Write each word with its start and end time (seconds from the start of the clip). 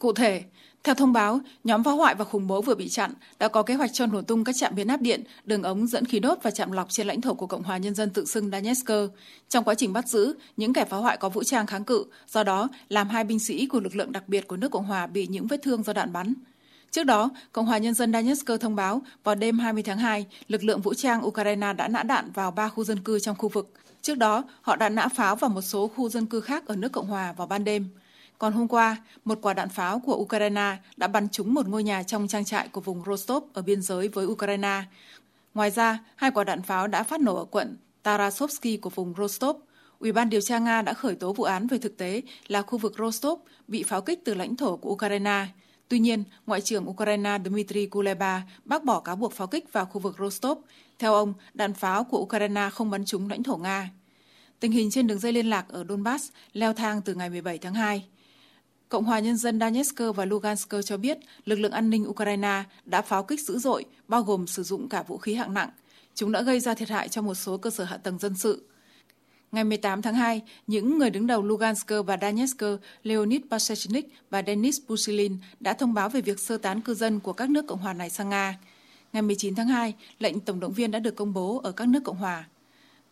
Cụ 0.00 0.12
thể, 0.12 0.42
theo 0.84 0.94
thông 0.94 1.12
báo, 1.12 1.40
nhóm 1.64 1.84
phá 1.84 1.90
hoại 1.90 2.14
và 2.14 2.24
khủng 2.24 2.46
bố 2.46 2.62
vừa 2.62 2.74
bị 2.74 2.88
chặn 2.88 3.12
đã 3.38 3.48
có 3.48 3.62
kế 3.62 3.74
hoạch 3.74 3.92
cho 3.92 4.06
nổ 4.06 4.22
tung 4.22 4.44
các 4.44 4.56
trạm 4.56 4.74
biến 4.74 4.88
áp 4.88 5.00
điện, 5.00 5.24
đường 5.44 5.62
ống 5.62 5.86
dẫn 5.86 6.04
khí 6.04 6.20
đốt 6.20 6.38
và 6.42 6.50
trạm 6.50 6.72
lọc 6.72 6.90
trên 6.90 7.06
lãnh 7.06 7.20
thổ 7.20 7.34
của 7.34 7.46
Cộng 7.46 7.62
hòa 7.62 7.76
Nhân 7.76 7.94
dân 7.94 8.10
tự 8.10 8.24
xưng 8.24 8.50
Donetsk. 8.50 8.90
Trong 9.48 9.64
quá 9.64 9.74
trình 9.74 9.92
bắt 9.92 10.08
giữ, 10.08 10.34
những 10.56 10.72
kẻ 10.72 10.84
phá 10.84 10.96
hoại 10.96 11.16
có 11.16 11.28
vũ 11.28 11.42
trang 11.42 11.66
kháng 11.66 11.84
cự, 11.84 12.04
do 12.28 12.44
đó 12.44 12.68
làm 12.88 13.08
hai 13.08 13.24
binh 13.24 13.38
sĩ 13.38 13.66
của 13.66 13.80
lực 13.80 13.96
lượng 13.96 14.12
đặc 14.12 14.28
biệt 14.28 14.48
của 14.48 14.56
nước 14.56 14.70
Cộng 14.70 14.84
hòa 14.84 15.06
bị 15.06 15.26
những 15.26 15.46
vết 15.46 15.62
thương 15.62 15.82
do 15.82 15.92
đạn 15.92 16.12
bắn. 16.12 16.34
Trước 16.90 17.04
đó, 17.04 17.30
Cộng 17.52 17.66
hòa 17.66 17.78
Nhân 17.78 17.94
dân 17.94 18.12
Donetsk 18.12 18.50
thông 18.60 18.76
báo 18.76 19.02
vào 19.24 19.34
đêm 19.34 19.58
20 19.58 19.82
tháng 19.82 19.98
2, 19.98 20.26
lực 20.48 20.64
lượng 20.64 20.80
vũ 20.80 20.94
trang 20.94 21.26
Ukraine 21.26 21.72
đã 21.72 21.88
nã 21.88 22.02
đạn 22.02 22.30
vào 22.34 22.50
ba 22.50 22.68
khu 22.68 22.84
dân 22.84 23.02
cư 23.02 23.18
trong 23.18 23.36
khu 23.36 23.48
vực. 23.48 23.70
Trước 24.02 24.18
đó, 24.18 24.44
họ 24.62 24.76
đã 24.76 24.88
nã 24.88 25.08
pháo 25.08 25.36
vào 25.36 25.50
một 25.50 25.62
số 25.62 25.88
khu 25.88 26.08
dân 26.08 26.26
cư 26.26 26.40
khác 26.40 26.66
ở 26.66 26.76
nước 26.76 26.92
Cộng 26.92 27.06
hòa 27.06 27.32
vào 27.32 27.46
ban 27.46 27.64
đêm. 27.64 27.88
Còn 28.40 28.52
hôm 28.52 28.68
qua, 28.68 28.96
một 29.24 29.38
quả 29.42 29.54
đạn 29.54 29.68
pháo 29.68 29.98
của 29.98 30.16
Ukraine 30.16 30.76
đã 30.96 31.06
bắn 31.06 31.28
trúng 31.28 31.54
một 31.54 31.68
ngôi 31.68 31.82
nhà 31.82 32.02
trong 32.02 32.28
trang 32.28 32.44
trại 32.44 32.68
của 32.68 32.80
vùng 32.80 33.02
Rostov 33.06 33.44
ở 33.52 33.62
biên 33.62 33.82
giới 33.82 34.08
với 34.08 34.26
Ukraine. 34.26 34.82
Ngoài 35.54 35.70
ra, 35.70 35.98
hai 36.16 36.30
quả 36.30 36.44
đạn 36.44 36.62
pháo 36.62 36.86
đã 36.86 37.02
phát 37.02 37.20
nổ 37.20 37.36
ở 37.36 37.44
quận 37.44 37.76
Tarasovsky 38.02 38.76
của 38.76 38.90
vùng 38.90 39.14
Rostov. 39.18 39.56
Ủy 39.98 40.12
ban 40.12 40.30
điều 40.30 40.40
tra 40.40 40.58
Nga 40.58 40.82
đã 40.82 40.92
khởi 40.92 41.14
tố 41.14 41.32
vụ 41.32 41.44
án 41.44 41.66
về 41.66 41.78
thực 41.78 41.96
tế 41.96 42.22
là 42.46 42.62
khu 42.62 42.78
vực 42.78 42.94
Rostov 42.98 43.40
bị 43.68 43.82
pháo 43.82 44.00
kích 44.00 44.24
từ 44.24 44.34
lãnh 44.34 44.56
thổ 44.56 44.76
của 44.76 44.90
Ukraine. 44.90 45.46
Tuy 45.88 45.98
nhiên, 45.98 46.24
Ngoại 46.46 46.60
trưởng 46.60 46.88
Ukraine 46.90 47.38
Dmitry 47.44 47.86
Kuleba 47.86 48.42
bác 48.64 48.84
bỏ 48.84 49.00
cáo 49.00 49.16
buộc 49.16 49.32
pháo 49.32 49.46
kích 49.46 49.72
vào 49.72 49.86
khu 49.86 50.00
vực 50.00 50.16
Rostov. 50.18 50.58
Theo 50.98 51.14
ông, 51.14 51.34
đạn 51.54 51.74
pháo 51.74 52.04
của 52.04 52.18
Ukraine 52.18 52.68
không 52.72 52.90
bắn 52.90 53.04
trúng 53.04 53.30
lãnh 53.30 53.42
thổ 53.42 53.56
Nga. 53.56 53.90
Tình 54.60 54.72
hình 54.72 54.90
trên 54.90 55.06
đường 55.06 55.18
dây 55.18 55.32
liên 55.32 55.50
lạc 55.50 55.68
ở 55.68 55.84
Donbass 55.88 56.30
leo 56.52 56.72
thang 56.72 57.02
từ 57.02 57.14
ngày 57.14 57.30
17 57.30 57.58
tháng 57.58 57.74
2. 57.74 58.04
Cộng 58.90 59.04
hòa 59.04 59.18
Nhân 59.18 59.36
dân 59.36 59.60
Donetsk 59.60 60.00
và 60.14 60.24
Lugansk 60.24 60.74
cho 60.84 60.96
biết 60.96 61.18
lực 61.44 61.56
lượng 61.58 61.72
an 61.72 61.90
ninh 61.90 62.08
Ukraine 62.08 62.62
đã 62.84 63.02
pháo 63.02 63.22
kích 63.22 63.40
dữ 63.40 63.58
dội, 63.58 63.84
bao 64.08 64.22
gồm 64.22 64.46
sử 64.46 64.62
dụng 64.62 64.88
cả 64.88 65.02
vũ 65.02 65.18
khí 65.18 65.34
hạng 65.34 65.54
nặng. 65.54 65.70
Chúng 66.14 66.32
đã 66.32 66.42
gây 66.42 66.60
ra 66.60 66.74
thiệt 66.74 66.88
hại 66.88 67.08
cho 67.08 67.22
một 67.22 67.34
số 67.34 67.56
cơ 67.56 67.70
sở 67.70 67.84
hạ 67.84 67.96
tầng 67.96 68.18
dân 68.18 68.34
sự. 68.36 68.66
Ngày 69.52 69.64
18 69.64 70.02
tháng 70.02 70.14
2, 70.14 70.42
những 70.66 70.98
người 70.98 71.10
đứng 71.10 71.26
đầu 71.26 71.42
Lugansk 71.42 71.88
và 72.06 72.18
Donetsk, 72.20 72.62
Leonid 73.02 73.40
Pasechnik 73.50 74.08
và 74.30 74.42
Denis 74.46 74.80
Pushilin 74.86 75.36
đã 75.60 75.72
thông 75.72 75.94
báo 75.94 76.08
về 76.08 76.20
việc 76.20 76.40
sơ 76.40 76.56
tán 76.56 76.80
cư 76.80 76.94
dân 76.94 77.20
của 77.20 77.32
các 77.32 77.50
nước 77.50 77.66
Cộng 77.66 77.78
hòa 77.78 77.92
này 77.92 78.10
sang 78.10 78.28
Nga. 78.28 78.58
Ngày 79.12 79.22
19 79.22 79.54
tháng 79.54 79.68
2, 79.68 79.94
lệnh 80.18 80.40
tổng 80.40 80.60
động 80.60 80.72
viên 80.72 80.90
đã 80.90 80.98
được 80.98 81.16
công 81.16 81.32
bố 81.32 81.60
ở 81.64 81.72
các 81.72 81.88
nước 81.88 82.00
Cộng 82.04 82.16
hòa. 82.16 82.44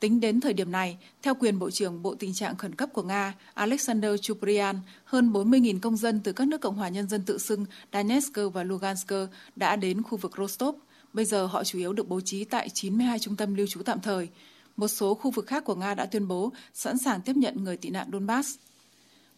Tính 0.01 0.21
đến 0.21 0.41
thời 0.41 0.53
điểm 0.53 0.73
này, 0.73 0.99
theo 1.23 1.35
quyền 1.35 1.59
Bộ 1.59 1.71
trưởng 1.71 2.03
Bộ 2.03 2.15
Tình 2.15 2.35
trạng 2.35 2.57
Khẩn 2.57 2.75
cấp 2.75 2.89
của 2.93 3.03
Nga 3.03 3.35
Alexander 3.55 4.21
Chuprian, 4.21 4.81
hơn 5.05 5.33
40.000 5.33 5.81
công 5.81 5.97
dân 5.97 6.21
từ 6.25 6.33
các 6.33 6.49
nước 6.49 6.61
Cộng 6.61 6.75
hòa 6.75 6.89
Nhân 6.89 7.09
dân 7.09 7.25
tự 7.25 7.39
xưng 7.39 7.67
Donetsk 7.93 8.39
và 8.53 8.63
Lugansk 8.63 9.13
đã 9.57 9.77
đến 9.77 10.03
khu 10.03 10.19
vực 10.19 10.33
Rostov. 10.39 10.75
Bây 11.13 11.25
giờ 11.25 11.47
họ 11.47 11.65
chủ 11.65 11.79
yếu 11.79 11.93
được 11.93 12.09
bố 12.09 12.21
trí 12.21 12.45
tại 12.45 12.69
92 12.69 13.19
trung 13.19 13.37
tâm 13.37 13.55
lưu 13.55 13.67
trú 13.67 13.83
tạm 13.83 14.01
thời. 14.01 14.29
Một 14.77 14.89
số 14.89 15.15
khu 15.15 15.31
vực 15.31 15.47
khác 15.47 15.65
của 15.65 15.75
Nga 15.75 15.95
đã 15.95 16.07
tuyên 16.07 16.29
bố 16.29 16.53
sẵn 16.75 16.99
sàng 16.99 17.23
tiếp 17.23 17.37
nhận 17.37 17.65
người 17.65 17.77
tị 17.77 17.91
nạn 17.91 18.09
Donbass. 18.13 18.59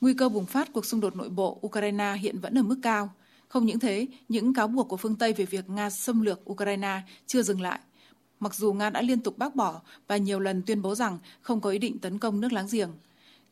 Nguy 0.00 0.14
cơ 0.14 0.28
bùng 0.28 0.46
phát 0.46 0.72
cuộc 0.72 0.86
xung 0.86 1.00
đột 1.00 1.16
nội 1.16 1.28
bộ 1.28 1.60
Ukraine 1.66 2.16
hiện 2.20 2.38
vẫn 2.38 2.58
ở 2.58 2.62
mức 2.62 2.78
cao. 2.82 3.10
Không 3.48 3.66
những 3.66 3.78
thế, 3.78 4.06
những 4.28 4.54
cáo 4.54 4.68
buộc 4.68 4.88
của 4.88 4.96
phương 4.96 5.16
Tây 5.16 5.32
về 5.32 5.44
việc 5.44 5.70
Nga 5.70 5.90
xâm 5.90 6.22
lược 6.22 6.50
Ukraine 6.50 7.00
chưa 7.26 7.42
dừng 7.42 7.60
lại 7.60 7.80
mặc 8.40 8.54
dù 8.54 8.72
Nga 8.72 8.90
đã 8.90 9.02
liên 9.02 9.20
tục 9.20 9.38
bác 9.38 9.54
bỏ 9.54 9.80
và 10.08 10.16
nhiều 10.16 10.40
lần 10.40 10.62
tuyên 10.62 10.82
bố 10.82 10.94
rằng 10.94 11.18
không 11.40 11.60
có 11.60 11.70
ý 11.70 11.78
định 11.78 11.98
tấn 11.98 12.18
công 12.18 12.40
nước 12.40 12.52
láng 12.52 12.66
giềng. 12.70 12.90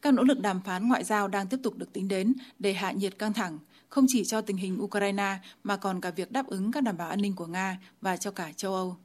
Các 0.03 0.15
nỗ 0.15 0.23
lực 0.23 0.41
đàm 0.41 0.61
phán 0.61 0.89
ngoại 0.89 1.05
giao 1.05 1.29
đang 1.29 1.47
tiếp 1.47 1.61
tục 1.63 1.77
được 1.77 1.93
tính 1.93 2.09
đến 2.09 2.35
để 2.59 2.73
hạ 2.73 2.93
nhiệt 2.93 3.19
căng 3.19 3.33
thẳng, 3.33 3.59
không 3.89 4.05
chỉ 4.09 4.25
cho 4.25 4.41
tình 4.41 4.57
hình 4.57 4.83
Ukraine 4.83 5.37
mà 5.65 5.77
còn 5.77 6.01
cả 6.01 6.11
việc 6.11 6.33
đáp 6.33 6.47
ứng 6.47 6.73
các 6.73 6.83
đảm 6.83 6.97
bảo 6.97 7.09
an 7.09 7.23
ninh 7.23 7.35
của 7.35 7.47
Nga 7.47 7.79
và 8.01 8.17
cho 8.17 8.31
cả 8.31 8.53
châu 8.57 8.75
Âu. 8.75 8.97